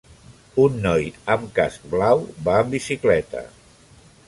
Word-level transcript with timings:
un 0.63 0.79
noi 0.85 1.05
amb 1.35 1.51
casc 1.59 1.85
blau 1.93 2.25
va 2.49 2.57
en 2.65 2.73
bicicleta 2.75 3.47